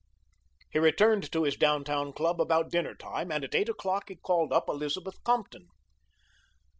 He 0.71 0.79
returned 0.79 1.31
to 1.31 1.43
his 1.43 1.55
down 1.55 1.83
town 1.83 2.11
club 2.13 2.41
about 2.41 2.71
dinner 2.71 2.95
time, 2.95 3.31
and 3.31 3.43
at 3.43 3.53
eight 3.53 3.69
o'clock 3.69 4.09
he 4.09 4.15
called 4.15 4.51
up 4.51 4.67
Elizabeth 4.67 5.23
Compton. 5.23 5.67